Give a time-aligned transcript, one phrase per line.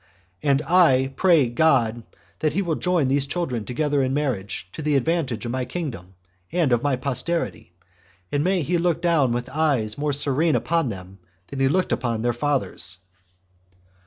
[0.41, 2.01] And I pray God
[2.39, 6.15] that he will join these children together in marriage, to the advantage of my kingdom,
[6.51, 7.73] and of my posterity;
[8.31, 11.19] and may he look down with eyes more serene upon them
[11.49, 12.97] than he looked upon their fathers."